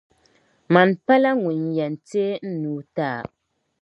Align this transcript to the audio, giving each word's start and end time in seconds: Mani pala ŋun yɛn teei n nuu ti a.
Mani 0.73 0.93
pala 1.05 1.31
ŋun 1.41 1.59
yɛn 1.77 1.93
teei 2.07 2.37
n 2.49 2.51
nuu 2.61 2.79
ti 2.95 3.03
a. 3.15 3.17